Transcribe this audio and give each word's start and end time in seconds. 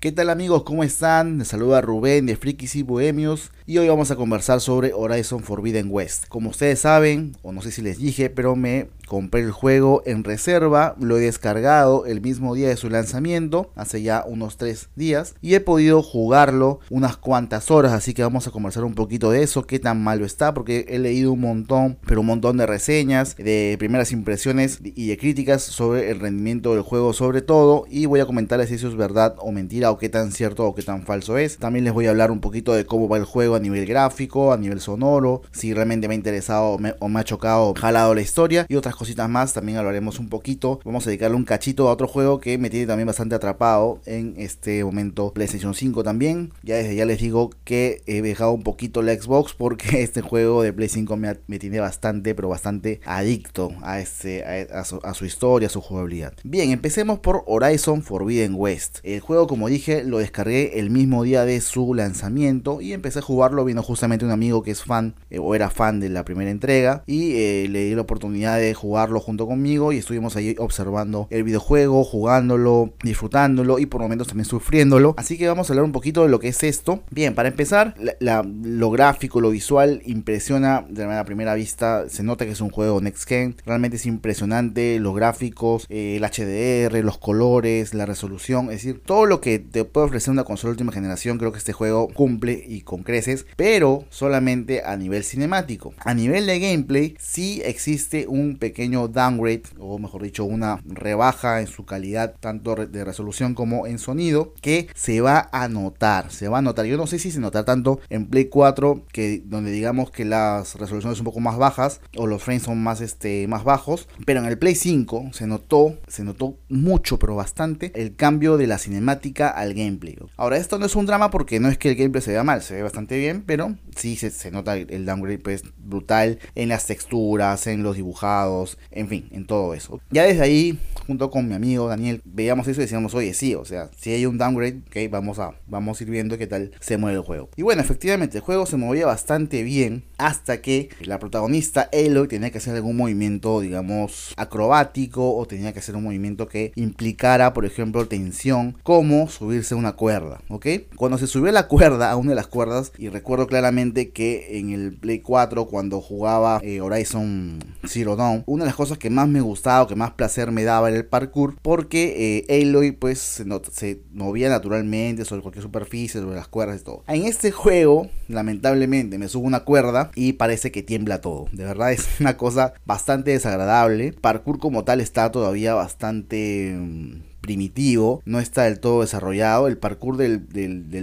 ¿Qué 0.00 0.12
tal 0.12 0.30
amigos? 0.30 0.62
¿Cómo 0.62 0.82
están? 0.82 1.36
Les 1.36 1.48
saluda 1.48 1.82
Rubén 1.82 2.24
de 2.24 2.34
Frikis 2.34 2.74
y 2.74 2.82
Bohemios 2.82 3.52
y 3.66 3.76
hoy 3.76 3.88
vamos 3.88 4.10
a 4.10 4.16
conversar 4.16 4.62
sobre 4.62 4.94
Horizon 4.94 5.42
Forbidden 5.42 5.88
West. 5.90 6.26
Como 6.28 6.48
ustedes 6.48 6.80
saben, 6.80 7.36
o 7.42 7.52
no 7.52 7.60
sé 7.60 7.70
si 7.70 7.82
les 7.82 7.98
dije, 7.98 8.30
pero 8.30 8.56
me 8.56 8.88
compré 9.06 9.42
el 9.42 9.50
juego 9.50 10.02
en 10.06 10.24
reserva, 10.24 10.96
lo 10.98 11.18
he 11.18 11.20
descargado 11.20 12.06
el 12.06 12.20
mismo 12.20 12.54
día 12.54 12.68
de 12.68 12.76
su 12.76 12.88
lanzamiento, 12.88 13.72
hace 13.74 14.02
ya 14.02 14.24
unos 14.26 14.56
3 14.56 14.88
días, 14.96 15.34
y 15.42 15.54
he 15.54 15.60
podido 15.60 16.00
jugarlo 16.02 16.78
unas 16.90 17.16
cuantas 17.16 17.70
horas, 17.72 17.92
así 17.92 18.14
que 18.14 18.22
vamos 18.22 18.46
a 18.46 18.52
conversar 18.52 18.84
un 18.84 18.94
poquito 18.94 19.30
de 19.32 19.42
eso, 19.42 19.66
qué 19.66 19.80
tan 19.80 20.02
malo 20.02 20.24
está, 20.24 20.54
porque 20.54 20.86
he 20.88 20.98
leído 21.00 21.32
un 21.32 21.40
montón, 21.40 21.98
pero 22.06 22.20
un 22.20 22.28
montón 22.28 22.56
de 22.56 22.66
reseñas, 22.66 23.36
de 23.36 23.74
primeras 23.80 24.12
impresiones 24.12 24.78
y 24.82 25.08
de 25.08 25.18
críticas 25.18 25.62
sobre 25.62 26.10
el 26.10 26.20
rendimiento 26.20 26.72
del 26.72 26.82
juego 26.82 27.12
sobre 27.12 27.42
todo, 27.42 27.86
y 27.90 28.06
voy 28.06 28.20
a 28.20 28.26
comentarles 28.26 28.68
si 28.68 28.76
eso 28.76 28.88
es 28.88 28.96
verdad 28.96 29.34
o 29.38 29.50
mentira, 29.50 29.89
o 29.90 29.98
qué 29.98 30.08
tan 30.08 30.32
cierto 30.32 30.66
o 30.66 30.74
qué 30.74 30.82
tan 30.82 31.04
falso 31.04 31.38
es. 31.38 31.58
También 31.58 31.84
les 31.84 31.92
voy 31.92 32.06
a 32.06 32.10
hablar 32.10 32.30
un 32.30 32.40
poquito 32.40 32.72
de 32.74 32.86
cómo 32.86 33.08
va 33.08 33.16
el 33.16 33.24
juego 33.24 33.54
a 33.54 33.60
nivel 33.60 33.86
gráfico, 33.86 34.52
a 34.52 34.56
nivel 34.56 34.80
sonoro, 34.80 35.42
si 35.52 35.74
realmente 35.74 36.08
me 36.08 36.14
ha 36.14 36.16
interesado 36.16 36.78
o 36.98 37.08
me, 37.08 37.20
ha 37.20 37.24
chocado, 37.24 37.74
jalado 37.74 38.14
la 38.14 38.20
historia, 38.20 38.66
y 38.68 38.76
otras 38.76 38.96
cositas 38.96 39.28
más, 39.28 39.52
también 39.52 39.78
hablaremos 39.78 40.18
un 40.18 40.28
poquito. 40.28 40.80
Vamos 40.84 41.06
a 41.06 41.10
dedicarle 41.10 41.36
un 41.36 41.44
cachito 41.44 41.88
a 41.88 41.92
otro 41.92 42.08
juego 42.08 42.40
que 42.40 42.58
me 42.58 42.70
tiene 42.70 42.86
también 42.86 43.06
bastante 43.06 43.34
atrapado 43.34 44.00
en 44.06 44.34
este 44.38 44.84
momento 44.84 45.32
PlayStation 45.32 45.74
5 45.74 46.02
también. 46.02 46.52
Ya 46.62 46.76
desde 46.76 46.94
ya 46.94 47.04
les 47.04 47.20
digo 47.20 47.50
que 47.64 48.02
he 48.06 48.22
dejado 48.22 48.52
un 48.52 48.62
poquito 48.62 49.02
la 49.02 49.14
Xbox 49.14 49.54
porque 49.54 50.02
este 50.02 50.22
juego 50.22 50.62
de 50.62 50.72
Play 50.72 50.88
5 50.88 51.16
me, 51.16 51.36
me 51.46 51.58
tiene 51.58 51.80
bastante, 51.80 52.34
pero 52.34 52.48
bastante 52.48 53.00
adicto 53.04 53.72
a, 53.82 54.00
este, 54.00 54.44
a, 54.44 54.84
su, 54.84 55.00
a 55.02 55.14
su 55.14 55.24
historia, 55.24 55.66
a 55.66 55.70
su 55.70 55.80
jugabilidad. 55.80 56.34
Bien, 56.44 56.70
empecemos 56.70 57.18
por 57.18 57.42
Horizon 57.46 58.02
Forbidden 58.02 58.54
West. 58.56 58.98
El 59.02 59.20
juego, 59.20 59.46
como 59.46 59.68
dije, 59.68 59.79
lo 60.04 60.18
descargué 60.18 60.78
el 60.78 60.90
mismo 60.90 61.22
día 61.22 61.44
de 61.44 61.60
su 61.60 61.94
lanzamiento 61.94 62.80
y 62.80 62.92
empecé 62.92 63.20
a 63.20 63.22
jugarlo. 63.22 63.64
Vino 63.64 63.82
justamente 63.82 64.24
un 64.24 64.30
amigo 64.30 64.62
que 64.62 64.70
es 64.70 64.82
fan 64.82 65.14
eh, 65.30 65.38
o 65.38 65.54
era 65.54 65.70
fan 65.70 66.00
de 66.00 66.08
la 66.08 66.24
primera 66.24 66.50
entrega 66.50 67.02
y 67.06 67.32
eh, 67.34 67.68
le 67.68 67.84
di 67.84 67.94
la 67.94 68.02
oportunidad 68.02 68.58
de 68.58 68.74
jugarlo 68.74 69.20
junto 69.20 69.46
conmigo 69.46 69.92
y 69.92 69.98
estuvimos 69.98 70.36
ahí 70.36 70.54
observando 70.58 71.26
el 71.30 71.44
videojuego, 71.44 72.04
jugándolo, 72.04 72.92
disfrutándolo 73.02 73.78
y 73.78 73.86
por 73.86 74.00
momentos 74.00 74.28
también 74.28 74.44
sufriéndolo. 74.44 75.14
Así 75.16 75.38
que 75.38 75.48
vamos 75.48 75.68
a 75.68 75.72
hablar 75.72 75.84
un 75.84 75.92
poquito 75.92 76.22
de 76.22 76.28
lo 76.28 76.40
que 76.40 76.48
es 76.48 76.62
esto. 76.62 77.02
Bien, 77.10 77.34
para 77.34 77.48
empezar, 77.48 77.94
lo 78.20 78.90
gráfico, 78.90 79.40
lo 79.40 79.50
visual 79.50 80.02
impresiona 80.04 80.84
de 80.88 81.06
la 81.06 81.24
primera 81.24 81.54
vista. 81.54 82.08
Se 82.08 82.22
nota 82.22 82.44
que 82.44 82.52
es 82.52 82.60
un 82.60 82.70
juego 82.70 83.00
Next 83.00 83.28
Gen. 83.28 83.56
Realmente 83.64 83.96
es 83.96 84.06
impresionante 84.06 84.98
los 84.98 85.14
gráficos, 85.14 85.86
eh, 85.88 86.16
el 86.16 86.24
HDR, 86.24 87.04
los 87.04 87.18
colores, 87.18 87.94
la 87.94 88.06
resolución. 88.06 88.66
Es 88.66 88.82
decir, 88.82 89.00
todo 89.04 89.26
lo 89.26 89.40
que 89.40 89.58
te 89.70 89.84
puede 89.84 90.06
ofrecer 90.06 90.32
una 90.32 90.44
consola 90.44 90.72
última 90.72 90.92
generación. 90.92 91.38
Creo 91.38 91.52
que 91.52 91.58
este 91.58 91.72
juego 91.72 92.08
cumple 92.08 92.62
y 92.66 92.82
con 92.82 93.02
creces, 93.02 93.46
pero 93.56 94.04
solamente 94.10 94.82
a 94.84 94.96
nivel 94.96 95.24
cinemático. 95.24 95.94
A 95.98 96.14
nivel 96.14 96.46
de 96.46 96.60
gameplay, 96.60 97.14
sí 97.18 97.62
existe 97.64 98.26
un 98.26 98.56
pequeño 98.56 99.08
downgrade, 99.08 99.62
o 99.78 99.98
mejor 99.98 100.22
dicho, 100.22 100.44
una 100.44 100.80
rebaja 100.84 101.60
en 101.60 101.66
su 101.66 101.84
calidad, 101.84 102.34
tanto 102.40 102.74
de 102.74 103.04
resolución 103.04 103.54
como 103.54 103.86
en 103.86 103.98
sonido, 103.98 104.54
que 104.60 104.88
se 104.94 105.20
va 105.20 105.48
a 105.52 105.68
notar. 105.68 106.30
Se 106.30 106.48
va 106.48 106.58
a 106.58 106.62
notar. 106.62 106.86
Yo 106.86 106.96
no 106.96 107.06
sé 107.06 107.18
si 107.18 107.30
se 107.30 107.40
nota 107.40 107.64
tanto 107.64 108.00
en 108.08 108.26
Play 108.26 108.46
4, 108.46 109.04
que 109.12 109.42
donde 109.44 109.70
digamos 109.70 110.10
que 110.10 110.24
las 110.24 110.74
resoluciones 110.74 111.18
son 111.18 111.26
un 111.26 111.32
poco 111.32 111.40
más 111.40 111.56
bajas, 111.56 112.00
o 112.16 112.26
los 112.26 112.42
frames 112.42 112.62
son 112.62 112.82
más, 112.82 113.00
este, 113.00 113.46
más 113.46 113.64
bajos, 113.64 114.08
pero 114.24 114.40
en 114.40 114.46
el 114.46 114.58
Play 114.58 114.74
5 114.74 115.30
se 115.32 115.46
notó, 115.46 115.98
se 116.08 116.24
notó 116.24 116.56
mucho, 116.68 117.18
pero 117.18 117.36
bastante, 117.36 117.92
el 117.94 118.16
cambio 118.16 118.56
de 118.56 118.66
la 118.66 118.78
cinemática 118.78 119.48
al 119.60 119.74
gameplay. 119.74 120.16
Ahora, 120.36 120.56
esto 120.56 120.78
no 120.78 120.86
es 120.86 120.96
un 120.96 121.06
drama 121.06 121.30
porque 121.30 121.60
no 121.60 121.68
es 121.68 121.78
que 121.78 121.90
el 121.90 121.96
gameplay 121.96 122.22
se 122.22 122.32
vea 122.32 122.44
mal, 122.44 122.62
se 122.62 122.74
ve 122.74 122.82
bastante 122.82 123.18
bien, 123.18 123.42
pero 123.46 123.76
sí 123.94 124.16
se, 124.16 124.50
nota 124.50 124.76
el 124.76 125.04
downgrade 125.06 125.38
pues, 125.38 125.62
brutal 125.78 126.38
en 126.54 126.68
las 126.68 126.86
texturas, 126.86 127.66
en 127.66 127.82
los 127.82 127.96
dibujados, 127.96 128.78
en 128.90 129.08
fin, 129.08 129.28
en 129.32 129.46
todo 129.46 129.74
eso. 129.74 130.00
Ya 130.10 130.24
desde 130.24 130.42
ahí, 130.42 130.78
junto 131.06 131.30
con 131.30 131.48
mi 131.48 131.54
amigo 131.54 131.88
Daniel, 131.88 132.22
veíamos 132.24 132.66
eso 132.68 132.80
y 132.80 132.84
decíamos, 132.84 133.14
oye, 133.14 133.34
sí, 133.34 133.54
o 133.54 133.64
sea, 133.64 133.90
si 133.96 134.12
hay 134.12 134.26
un 134.26 134.38
downgrade, 134.38 134.80
ok, 134.86 135.10
vamos 135.10 135.38
a, 135.38 135.54
vamos 135.66 136.00
a 136.00 136.04
ir 136.04 136.10
viendo 136.10 136.38
qué 136.38 136.46
tal 136.46 136.72
se 136.80 136.96
mueve 136.96 137.18
el 137.18 137.24
juego. 137.24 137.50
Y 137.56 137.62
bueno, 137.62 137.82
efectivamente, 137.82 138.38
el 138.38 138.42
juego 138.42 138.66
se 138.66 138.76
movía 138.76 139.06
bastante 139.06 139.62
bien 139.62 140.04
hasta 140.18 140.60
que 140.62 140.88
la 141.00 141.18
protagonista 141.18 141.88
Aloy 141.92 142.28
tenía 142.28 142.50
que 142.50 142.58
hacer 142.58 142.74
algún 142.74 142.96
movimiento, 142.96 143.60
digamos, 143.60 144.34
acrobático 144.36 145.36
o 145.36 145.46
tenía 145.46 145.72
que 145.72 145.80
hacer 145.80 145.96
un 145.96 146.04
movimiento 146.04 146.48
que 146.48 146.72
implicara, 146.76 147.52
por 147.52 147.64
ejemplo, 147.64 148.06
tensión, 148.06 148.76
como 148.82 149.28
subirse 149.50 149.74
a 149.74 149.78
una 149.78 149.92
cuerda, 149.94 150.40
¿ok? 150.48 150.66
Cuando 150.94 151.18
se 151.18 151.26
subió 151.26 151.50
la 151.50 151.66
cuerda, 151.66 152.10
a 152.10 152.16
una 152.16 152.30
de 152.30 152.36
las 152.36 152.46
cuerdas, 152.46 152.92
y 152.96 153.08
recuerdo 153.08 153.48
claramente 153.48 154.10
que 154.10 154.58
en 154.58 154.70
el 154.70 154.92
Play 154.92 155.20
4, 155.20 155.66
cuando 155.66 156.00
jugaba 156.00 156.60
eh, 156.62 156.80
Horizon 156.80 157.58
Zero 157.84 158.14
Dawn, 158.14 158.44
una 158.46 158.64
de 158.64 158.68
las 158.68 158.76
cosas 158.76 158.96
que 158.96 159.10
más 159.10 159.28
me 159.28 159.40
gustaba, 159.40 159.88
que 159.88 159.96
más 159.96 160.12
placer 160.12 160.52
me 160.52 160.62
daba 160.62 160.88
era 160.88 160.98
el 160.98 161.04
parkour, 161.04 161.56
porque 161.62 162.46
eh, 162.48 162.62
Aloy 162.62 162.92
pues 162.92 163.18
se, 163.18 163.44
se 163.72 164.00
movía 164.12 164.48
naturalmente 164.48 165.24
sobre 165.24 165.42
cualquier 165.42 165.64
superficie, 165.64 166.20
sobre 166.20 166.36
las 166.36 166.48
cuerdas 166.48 166.80
y 166.80 166.84
todo. 166.84 167.02
En 167.08 167.24
este 167.24 167.50
juego, 167.50 168.08
lamentablemente, 168.28 169.18
me 169.18 169.28
subo 169.28 169.46
una 169.46 169.64
cuerda 169.64 170.12
y 170.14 170.34
parece 170.34 170.70
que 170.70 170.84
tiembla 170.84 171.20
todo. 171.20 171.48
De 171.50 171.64
verdad 171.64 171.92
es 171.92 172.06
una 172.20 172.36
cosa 172.36 172.74
bastante 172.84 173.32
desagradable. 173.32 174.12
Parkour 174.12 174.60
como 174.60 174.84
tal 174.84 175.00
está 175.00 175.32
todavía 175.32 175.74
bastante 175.74 176.76
mm, 176.78 177.29
primitivo, 177.40 178.22
no 178.24 178.40
está 178.40 178.64
del 178.64 178.80
todo 178.80 179.00
desarrollado. 179.00 179.66
El 179.66 179.78
parkour 179.78 180.16
del, 180.16 180.40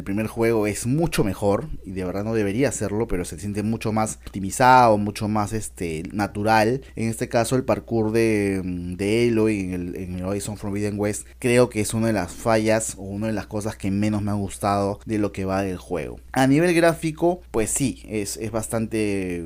primer 0.03 0.27
juego 0.27 0.67
es 0.67 0.85
mucho 0.85 1.23
mejor 1.23 1.69
y 1.85 1.91
de 1.91 2.05
verdad 2.05 2.23
no 2.23 2.33
debería 2.33 2.71
serlo, 2.71 3.07
pero 3.07 3.25
se 3.25 3.39
siente 3.39 3.63
mucho 3.63 3.91
más 3.91 4.19
optimizado, 4.25 4.97
mucho 4.97 5.27
más 5.27 5.53
este, 5.53 6.03
natural. 6.11 6.81
En 6.95 7.09
este 7.09 7.29
caso, 7.29 7.55
el 7.55 7.63
parkour 7.63 8.11
de, 8.11 8.61
de 8.63 9.27
en 9.27 9.73
el, 9.73 9.95
en 9.95 10.15
el 10.15 10.25
Horizon 10.25 10.57
Forbidden 10.57 10.99
West 10.99 11.27
creo 11.39 11.69
que 11.69 11.81
es 11.81 11.93
una 11.93 12.07
de 12.07 12.13
las 12.13 12.31
fallas 12.31 12.95
o 12.97 13.03
una 13.03 13.27
de 13.27 13.33
las 13.33 13.47
cosas 13.47 13.75
que 13.75 13.91
menos 13.91 14.21
me 14.21 14.31
ha 14.31 14.35
gustado 14.35 14.99
de 15.05 15.17
lo 15.17 15.31
que 15.31 15.45
va 15.45 15.61
del 15.61 15.77
juego. 15.77 16.19
A 16.31 16.47
nivel 16.47 16.73
gráfico, 16.73 17.41
pues 17.51 17.69
sí, 17.69 18.03
es, 18.07 18.37
es 18.37 18.51
bastante, 18.51 19.43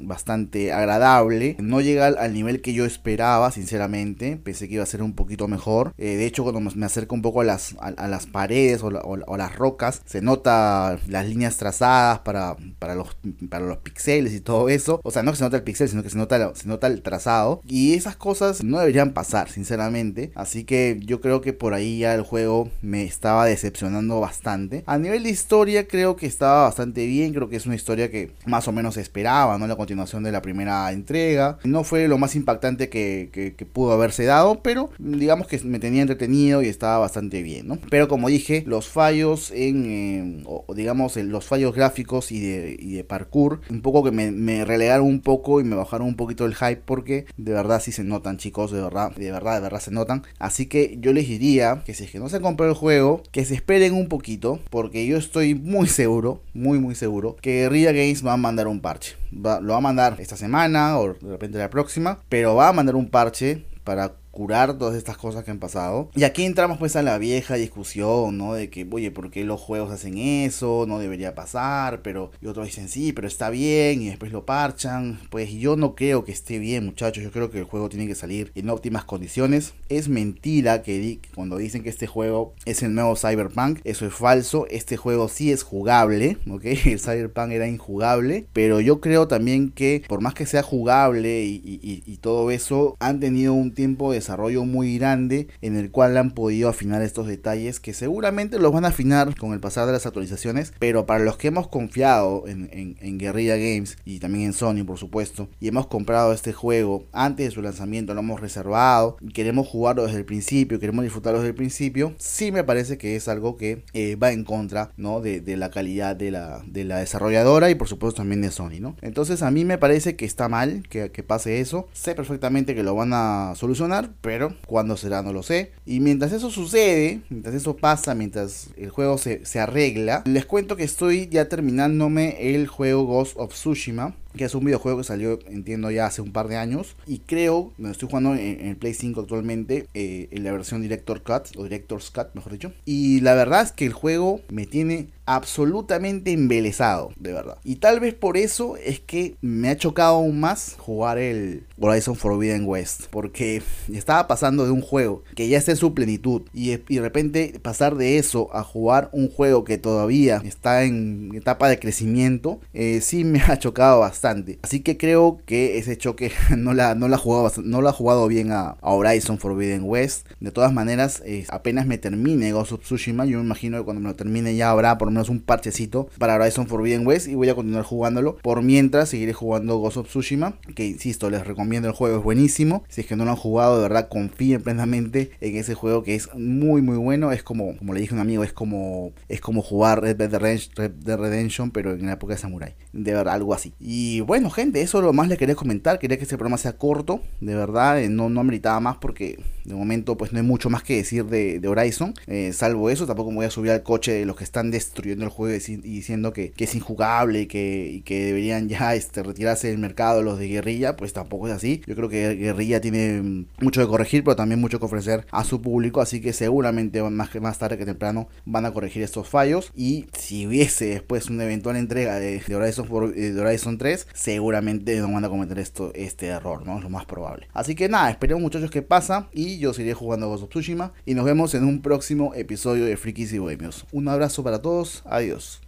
bastante 0.00 0.72
agradable. 0.72 1.56
No 1.58 1.80
llega 1.80 2.06
al, 2.06 2.32
nivel 2.32 2.60
que 2.60 2.72
yo 2.72 2.84
esperaba, 2.84 3.50
sinceramente. 3.50 4.36
Pensé 4.36 4.68
que 4.68 4.74
iba 4.74 4.82
a 4.82 4.86
ser 4.86 5.02
un 5.02 5.14
poquito 5.14 5.48
mejor. 5.48 5.92
Eh, 5.98 6.16
hecho, 6.28 6.42
cuando 6.44 6.60
me 6.60 6.86
acerco 6.86 7.14
un 7.14 7.22
poco 7.22 7.40
a 7.40 7.44
las, 7.44 7.76
a, 7.80 8.08
las 8.08 8.26
paredes 8.26 8.82
o, 8.82 8.90
las 9.36 9.56
rocas, 9.56 10.02
se 10.04 10.20
nota 10.22 10.98
las 11.08 11.26
líneas 11.26 11.56
trazadas 11.56 12.20
para, 12.20 12.56
para, 12.78 12.94
los, 12.94 13.16
para 13.48 13.66
los 13.66 13.78
píxeles 13.78 14.32
y 14.32 14.40
todo 14.40 14.68
eso. 14.68 15.00
O 15.02 15.10
sea, 15.10 15.22
no 15.22 15.32
que 15.32 15.38
se 15.38 15.44
nota 15.44 15.56
el 15.56 15.62
píxel, 15.62 15.88
sino 15.88 16.02
que 16.02 16.10
se 16.10 16.18
nota, 16.18 16.54
se 16.54 16.68
nota 16.68 16.86
el 16.86 17.02
trazado. 17.02 17.62
Y 17.66 17.94
esas 17.94 18.16
cosas 18.16 18.62
no 18.62 18.78
deberían 18.78 19.12
pasar, 19.12 19.50
sinceramente. 19.50 20.32
Así 20.34 20.64
que 20.64 21.00
yo 21.04 21.20
creo 21.20 21.40
que 21.40 21.52
por 21.52 21.74
ahí 21.74 21.98
ya 21.98 22.14
el 22.14 22.22
juego 22.22 22.70
me 22.82 23.04
estaba 23.04 23.46
decepcionando 23.46 24.20
bastante. 24.20 24.84
A 24.86 24.98
nivel 24.98 25.24
de 25.24 25.30
historia, 25.30 25.86
creo 25.88 26.16
que 26.16 26.26
estaba 26.26 26.64
bastante 26.64 27.06
bien. 27.06 27.32
Creo 27.32 27.48
que 27.48 27.56
es 27.56 27.66
una 27.66 27.74
historia 27.74 28.10
que 28.10 28.32
más 28.46 28.68
o 28.68 28.72
menos 28.72 28.96
esperaba, 28.96 29.58
¿no? 29.58 29.66
La 29.66 29.76
continuación 29.76 30.22
de 30.22 30.32
la 30.32 30.42
primera 30.42 30.90
entrega. 30.92 31.58
No 31.64 31.84
fue 31.84 32.08
lo 32.08 32.18
más 32.18 32.36
impactante 32.36 32.88
que, 32.88 33.68
pudo 33.72 33.92
haberse 33.92 34.24
dado, 34.24 34.62
pero 34.62 34.90
digamos 34.98 35.46
que 35.46 35.58
me 35.64 35.78
tenía 35.78 36.02
y 36.26 36.68
estaba 36.68 36.98
bastante 36.98 37.42
bien, 37.42 37.68
¿no? 37.68 37.78
Pero 37.90 38.08
como 38.08 38.28
dije, 38.28 38.62
los 38.66 38.88
fallos 38.88 39.50
en, 39.50 39.86
eh, 39.86 40.42
o, 40.46 40.64
digamos, 40.74 41.16
los 41.16 41.44
fallos 41.44 41.74
gráficos 41.74 42.32
y 42.32 42.40
de, 42.40 42.76
y 42.78 42.94
de 42.94 43.04
parkour, 43.04 43.60
un 43.70 43.82
poco 43.82 44.04
que 44.04 44.10
me, 44.10 44.64
relegaron 44.64 45.06
un 45.06 45.20
poco 45.20 45.60
y 45.60 45.64
me 45.64 45.76
bajaron 45.76 46.06
un 46.06 46.16
poquito 46.16 46.44
el 46.46 46.54
hype 46.54 46.82
porque 46.84 47.26
de 47.36 47.52
verdad 47.52 47.80
sí 47.80 47.92
se 47.92 48.04
notan, 48.04 48.36
chicos, 48.36 48.70
de 48.70 48.80
verdad, 48.80 49.14
de 49.14 49.30
verdad, 49.30 49.56
de 49.56 49.60
verdad 49.60 49.80
se 49.80 49.90
notan. 49.90 50.24
Así 50.38 50.66
que 50.66 50.96
yo 51.00 51.12
les 51.12 51.28
diría 51.28 51.82
que 51.84 51.94
si 51.94 52.04
es 52.04 52.10
que 52.10 52.18
no 52.18 52.28
se 52.28 52.40
compró 52.40 52.66
el 52.66 52.74
juego, 52.74 53.22
que 53.30 53.44
se 53.44 53.54
esperen 53.54 53.94
un 53.94 54.08
poquito, 54.08 54.60
porque 54.70 55.06
yo 55.06 55.16
estoy 55.16 55.54
muy 55.54 55.88
seguro, 55.88 56.42
muy 56.54 56.78
muy 56.78 56.94
seguro, 56.94 57.36
que 57.40 57.62
Guerrilla 57.62 57.92
Games 57.92 58.24
va 58.26 58.34
a 58.34 58.36
mandar 58.36 58.68
un 58.68 58.80
parche. 58.80 59.16
lo 59.32 59.72
va 59.72 59.76
a 59.76 59.80
mandar 59.80 60.16
esta 60.20 60.36
semana 60.36 60.98
o 60.98 61.14
de 61.14 61.28
repente 61.28 61.58
la 61.58 61.70
próxima, 61.70 62.18
pero 62.28 62.54
va 62.54 62.68
a 62.68 62.72
mandar 62.72 62.96
un 62.96 63.08
parche 63.08 63.64
para 63.84 64.12
curar 64.30 64.78
todas 64.78 64.96
estas 64.96 65.16
cosas 65.16 65.44
que 65.44 65.50
han 65.50 65.58
pasado. 65.58 66.10
Y 66.14 66.24
aquí 66.24 66.44
entramos 66.44 66.78
pues 66.78 66.96
a 66.96 67.02
la 67.02 67.18
vieja 67.18 67.54
discusión, 67.54 68.38
¿no? 68.38 68.54
De 68.54 68.70
que, 68.70 68.86
oye, 68.90 69.10
¿por 69.10 69.30
qué 69.30 69.44
los 69.44 69.60
juegos 69.60 69.90
hacen 69.90 70.18
eso? 70.18 70.84
No 70.86 70.98
debería 70.98 71.34
pasar, 71.34 72.02
pero... 72.02 72.30
Y 72.40 72.46
otros 72.46 72.66
dicen, 72.66 72.88
sí, 72.88 73.12
pero 73.12 73.26
está 73.26 73.50
bien, 73.50 74.02
y 74.02 74.08
después 74.08 74.32
lo 74.32 74.44
parchan. 74.44 75.20
Pues 75.30 75.52
yo 75.52 75.76
no 75.76 75.94
creo 75.94 76.24
que 76.24 76.32
esté 76.32 76.58
bien, 76.58 76.84
muchachos. 76.84 77.24
Yo 77.24 77.30
creo 77.30 77.50
que 77.50 77.58
el 77.58 77.64
juego 77.64 77.88
tiene 77.88 78.06
que 78.06 78.14
salir 78.14 78.52
en 78.54 78.70
óptimas 78.70 79.04
condiciones. 79.04 79.74
Es 79.88 80.08
mentira 80.08 80.82
que 80.82 81.18
cuando 81.34 81.56
dicen 81.56 81.82
que 81.82 81.88
este 81.88 82.06
juego 82.06 82.54
es 82.64 82.82
el 82.82 82.94
nuevo 82.94 83.16
Cyberpunk, 83.16 83.80
eso 83.84 84.06
es 84.06 84.14
falso. 84.14 84.66
Este 84.70 84.96
juego 84.96 85.28
sí 85.28 85.50
es 85.52 85.62
jugable, 85.62 86.38
¿ok? 86.48 86.64
El 86.86 87.00
Cyberpunk 87.00 87.52
era 87.52 87.68
injugable, 87.68 88.46
pero 88.52 88.80
yo 88.80 89.00
creo 89.00 89.28
también 89.28 89.70
que 89.70 90.02
por 90.08 90.20
más 90.20 90.34
que 90.34 90.46
sea 90.46 90.62
jugable 90.62 91.44
y, 91.44 91.78
y 91.82 92.16
todo 92.18 92.50
eso, 92.50 92.96
han 93.00 93.20
tenido 93.20 93.52
un 93.52 93.72
tiempo 93.74 94.12
de 94.12 94.17
desarrollo 94.18 94.64
muy 94.64 94.98
grande 94.98 95.48
en 95.62 95.76
el 95.76 95.90
cual 95.90 96.16
han 96.16 96.32
podido 96.32 96.68
afinar 96.68 97.02
estos 97.02 97.26
detalles 97.26 97.80
que 97.80 97.94
seguramente 97.94 98.58
los 98.58 98.72
van 98.72 98.84
a 98.84 98.88
afinar 98.88 99.34
con 99.36 99.52
el 99.52 99.60
pasar 99.60 99.86
de 99.86 99.92
las 99.92 100.06
actualizaciones, 100.06 100.72
pero 100.78 101.06
para 101.06 101.24
los 101.24 101.36
que 101.36 101.48
hemos 101.48 101.68
confiado 101.68 102.46
en, 102.46 102.68
en, 103.00 103.18
Guerrilla 103.18 103.56
Games 103.56 103.96
y 104.04 104.20
también 104.20 104.46
en 104.46 104.52
Sony 104.52 104.84
por 104.86 104.98
supuesto, 104.98 105.48
y 105.60 105.68
hemos 105.68 105.86
comprado 105.86 106.32
este 106.32 106.52
juego 106.52 107.06
antes 107.12 107.46
de 107.46 107.52
su 107.52 107.62
lanzamiento, 107.62 108.14
lo 108.14 108.20
hemos 108.20 108.40
reservado, 108.40 109.16
y 109.20 109.32
queremos 109.32 109.66
jugarlo 109.66 110.04
desde 110.04 110.18
el 110.18 110.24
principio, 110.24 110.78
queremos 110.78 111.02
disfrutarlo 111.02 111.40
desde 111.40 111.50
el 111.50 111.56
principio, 111.56 112.14
sí 112.18 112.52
me 112.52 112.64
parece 112.64 112.98
que 112.98 113.16
es 113.16 113.28
algo 113.28 113.56
que 113.56 113.84
eh, 113.92 114.16
va 114.16 114.32
en 114.32 114.44
contra 114.44 114.92
¿no? 114.96 115.20
de, 115.20 115.40
de 115.40 115.56
la 115.56 115.70
calidad 115.70 116.14
de 116.14 116.30
la, 116.30 116.62
de 116.66 116.84
la 116.84 116.98
desarrolladora 116.98 117.70
y 117.70 117.74
por 117.74 117.88
supuesto 117.88 118.18
también 118.18 118.42
de 118.42 118.50
Sony, 118.50 118.80
¿no? 118.80 118.96
Entonces 119.02 119.42
a 119.42 119.50
mí 119.50 119.64
me 119.64 119.78
parece 119.78 120.16
que 120.16 120.24
está 120.24 120.48
mal 120.48 120.82
que, 120.88 121.10
que 121.10 121.22
pase 121.22 121.60
eso, 121.60 121.88
sé 121.92 122.14
perfectamente 122.14 122.74
que 122.74 122.82
lo 122.82 122.94
van 122.94 123.12
a 123.12 123.54
solucionar, 123.56 124.07
pero 124.20 124.54
cuando 124.66 124.96
será 124.96 125.22
no 125.22 125.32
lo 125.32 125.42
sé. 125.42 125.72
Y 125.86 126.00
mientras 126.00 126.32
eso 126.32 126.50
sucede, 126.50 127.20
mientras 127.28 127.54
eso 127.54 127.76
pasa, 127.76 128.14
mientras 128.14 128.70
el 128.76 128.90
juego 128.90 129.18
se, 129.18 129.44
se 129.44 129.60
arregla, 129.60 130.22
les 130.26 130.46
cuento 130.46 130.76
que 130.76 130.84
estoy 130.84 131.28
ya 131.28 131.48
terminándome 131.48 132.54
el 132.54 132.66
juego 132.66 133.04
Ghost 133.04 133.34
of 133.36 133.52
Tsushima 133.52 134.14
que 134.38 134.44
es 134.44 134.54
un 134.54 134.64
videojuego 134.64 134.98
que 134.98 135.04
salió, 135.04 135.38
entiendo, 135.46 135.90
ya 135.90 136.06
hace 136.06 136.22
un 136.22 136.32
par 136.32 136.48
de 136.48 136.56
años. 136.56 136.96
Y 137.06 137.18
creo, 137.18 137.72
me 137.76 137.90
estoy 137.90 138.08
jugando 138.08 138.34
en, 138.34 138.66
el 138.66 138.76
Play 138.76 138.94
5 138.94 139.20
actualmente, 139.20 139.86
eh, 139.92 140.28
en 140.30 140.44
la 140.44 140.52
versión 140.52 140.80
Director 140.80 141.22
Cut, 141.22 141.56
o 141.56 141.64
Director's 141.64 142.10
Cut, 142.10 142.28
mejor 142.34 142.52
dicho. 142.52 142.72
Y 142.86 143.20
la 143.20 143.34
verdad 143.34 143.62
es 143.62 143.72
que 143.72 143.84
el 143.84 143.92
juego 143.92 144.40
me 144.48 144.64
tiene 144.64 145.08
absolutamente 145.28 146.32
embelesado, 146.32 147.12
de 147.16 147.34
verdad. 147.34 147.58
Y 147.62 147.76
tal 147.76 148.00
vez 148.00 148.14
por 148.14 148.38
eso 148.38 148.76
es 148.78 148.98
que 148.98 149.36
me 149.42 149.68
ha 149.68 149.76
chocado 149.76 150.16
aún 150.16 150.40
más 150.40 150.76
jugar 150.78 151.18
el 151.18 151.64
Horizon 151.78 152.16
Forbidden 152.16 152.64
West. 152.64 153.08
Porque 153.10 153.62
estaba 153.92 154.26
pasando 154.26 154.64
de 154.64 154.70
un 154.70 154.80
juego 154.80 155.22
que 155.34 155.48
ya 155.48 155.58
está 155.58 155.72
en 155.72 155.76
su 155.76 155.92
plenitud. 155.92 156.42
Y, 156.54 156.76
de 156.76 157.00
repente 157.00 157.60
pasar 157.60 157.96
de 157.96 158.16
eso 158.16 158.48
a 158.54 158.62
jugar 158.62 159.10
un 159.12 159.28
juego 159.28 159.64
que 159.64 159.76
todavía 159.76 160.40
está 160.44 160.84
en 160.84 161.30
etapa 161.34 161.68
de 161.68 161.78
crecimiento, 161.78 162.60
eh, 162.72 163.00
sí 163.02 163.24
me 163.24 163.42
ha 163.42 163.58
chocado 163.58 164.00
bastante 164.00 164.27
Así 164.62 164.80
que 164.80 164.96
creo 164.96 165.40
que 165.46 165.78
ese 165.78 165.96
choque 165.96 166.32
no 166.56 166.74
la, 166.74 166.94
no 166.94 167.08
la, 167.08 167.18
jugado, 167.18 167.50
no 167.62 167.86
ha 167.86 167.92
jugado 167.92 168.28
bien 168.28 168.52
a, 168.52 168.76
Horizon 168.80 169.38
Forbidden 169.38 169.82
West. 169.84 170.26
De 170.40 170.50
todas 170.50 170.72
maneras, 170.72 171.22
eh, 171.24 171.46
apenas 171.48 171.86
me 171.86 171.98
termine 171.98 172.52
Ghost 172.52 172.72
of 172.72 172.80
Tsushima, 172.80 173.24
yo 173.24 173.38
me 173.38 173.44
imagino 173.44 173.78
que 173.78 173.84
cuando 173.84 174.00
me 174.00 174.08
lo 174.08 174.16
termine 174.16 174.56
ya 174.56 174.70
habrá 174.70 174.98
por 174.98 175.08
lo 175.08 175.12
menos 175.12 175.28
un 175.28 175.40
parchecito 175.40 176.08
para 176.18 176.34
Horizon 176.34 176.66
Forbidden 176.66 177.06
West 177.06 177.28
y 177.28 177.34
voy 177.34 177.48
a 177.48 177.54
continuar 177.54 177.84
jugándolo. 177.84 178.36
Por 178.36 178.62
mientras 178.62 179.08
seguiré 179.08 179.32
jugando 179.32 179.78
Ghost 179.78 179.98
of 179.98 180.08
Tsushima, 180.08 180.58
que 180.74 180.86
insisto, 180.86 181.30
les 181.30 181.46
recomiendo 181.46 181.88
el 181.88 181.94
juego, 181.94 182.18
es 182.18 182.24
buenísimo. 182.24 182.84
Si 182.88 183.00
es 183.00 183.06
que 183.06 183.16
no 183.16 183.24
lo 183.24 183.30
han 183.30 183.36
jugado, 183.36 183.76
de 183.76 183.82
verdad 183.82 184.08
confíen 184.08 184.62
plenamente 184.62 185.30
en 185.40 185.56
ese 185.56 185.74
juego 185.74 186.02
que 186.02 186.14
es 186.14 186.28
muy 186.34 186.82
muy 186.82 186.96
bueno. 186.96 187.32
Es 187.32 187.42
como, 187.42 187.76
como 187.76 187.94
le 187.94 188.00
dije 188.00 188.14
a 188.14 188.16
un 188.16 188.20
amigo, 188.20 188.44
es 188.44 188.52
como, 188.52 189.12
es 189.28 189.40
como 189.40 189.62
jugar 189.62 190.02
Red 190.02 190.16
Dead 190.16 191.18
Redemption, 191.18 191.70
pero 191.70 191.92
en 191.92 192.06
la 192.06 192.12
época 192.12 192.34
de 192.34 192.40
Samurai. 192.40 192.74
De 192.92 193.12
verdad, 193.12 193.34
algo 193.34 193.54
así. 193.54 193.74
Y 193.80 194.17
bueno, 194.20 194.50
gente, 194.50 194.80
eso 194.82 194.98
es 194.98 195.04
lo 195.04 195.12
más 195.12 195.28
le 195.28 195.36
quería 195.36 195.54
comentar. 195.54 195.98
Quería 195.98 196.16
que 196.16 196.24
este 196.24 196.36
programa 196.36 196.58
sea 196.58 196.76
corto, 196.76 197.20
de 197.40 197.54
verdad. 197.54 198.00
Eh, 198.00 198.08
no, 198.08 198.28
no 198.28 198.40
ameritaba 198.40 198.80
más 198.80 198.96
porque 198.96 199.38
de 199.68 199.74
momento 199.74 200.16
pues 200.16 200.32
no 200.32 200.38
hay 200.38 200.44
mucho 200.44 200.70
más 200.70 200.82
que 200.82 200.96
decir 200.96 201.26
de, 201.26 201.66
Horizon. 201.68 202.14
Eh, 202.26 202.52
salvo 202.54 202.90
eso, 202.90 203.06
tampoco 203.06 203.30
me 203.30 203.36
voy 203.36 203.46
a 203.46 203.50
subir 203.50 203.70
al 203.70 203.82
coche 203.82 204.12
de 204.12 204.24
los 204.24 204.36
que 204.36 204.44
están 204.44 204.70
destruyendo 204.70 205.24
el 205.24 205.30
juego 205.30 205.54
y, 205.54 205.76
diciendo 205.76 206.32
que, 206.32 206.52
es 206.56 206.74
injugable 206.74 207.42
y 207.42 207.46
que, 207.46 208.02
deberían 208.08 208.68
ya 208.68 208.94
este, 208.94 209.22
retirarse 209.22 209.68
del 209.68 209.78
mercado 209.78 210.22
los 210.22 210.38
de 210.38 210.48
guerrilla. 210.48 210.96
Pues 210.96 211.12
tampoco 211.12 211.48
es 211.48 211.54
así. 211.54 211.82
Yo 211.86 211.94
creo 211.94 212.08
que 212.08 212.34
guerrilla 212.34 212.80
tiene 212.80 213.46
mucho 213.60 213.80
que 213.80 213.86
corregir, 213.86 214.24
pero 214.24 214.36
también 214.36 214.60
mucho 214.60 214.78
que 214.78 214.86
ofrecer 214.86 215.26
a 215.30 215.44
su 215.44 215.60
público. 215.60 216.00
Así 216.00 216.20
que 216.20 216.32
seguramente 216.32 217.02
más, 217.02 217.34
más 217.40 217.58
tarde 217.58 217.78
que 217.78 217.84
temprano 217.84 218.28
van 218.44 218.66
a 218.66 218.72
corregir 218.72 219.02
estos 219.02 219.28
fallos. 219.28 219.70
Y 219.76 220.06
si 220.16 220.46
hubiese 220.46 220.86
después 220.86 221.28
una 221.28 221.44
eventual 221.44 221.76
entrega 221.76 222.18
de, 222.18 222.42
Horizon, 222.54 223.12
eh, 223.14 223.32
de 223.32 223.40
Horizon 223.40 223.78
3, 223.78 224.08
seguramente 224.14 224.98
no 225.00 225.12
van 225.12 225.24
a 225.24 225.28
cometer 225.28 225.58
esto, 225.58 225.92
este 225.94 226.26
error, 226.26 226.66
¿no? 226.66 226.78
Es 226.78 226.84
lo 226.84 226.90
más 226.90 227.04
probable. 227.04 227.48
Así 227.52 227.74
que 227.74 227.88
nada, 227.88 228.10
esperemos 228.10 228.42
muchachos 228.42 228.70
que 228.70 228.82
pasa 228.82 229.28
yo 229.58 229.72
seguiré 229.72 229.94
jugando 229.94 230.28
Ghost 230.28 230.44
of 230.44 230.50
Tsushima 230.50 230.92
y 231.04 231.14
nos 231.14 231.24
vemos 231.24 231.54
en 231.54 231.64
un 231.64 231.82
próximo 231.82 232.34
episodio 232.34 232.84
de 232.84 232.96
Frikis 232.96 233.32
y 233.32 233.38
Bohemios. 233.38 233.84
Un 233.92 234.08
abrazo 234.08 234.42
para 234.42 234.62
todos, 234.62 235.02
adiós. 235.04 235.60